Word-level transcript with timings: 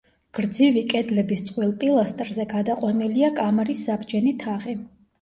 გრძივი 0.37 0.81
კედლების 0.93 1.43
წყვილ 1.51 1.75
პილასტრზე 1.85 2.49
გადაყვანილია 2.57 3.33
კამარის 3.39 3.89
საბჯენი 3.93 4.39
თაღი. 4.47 4.81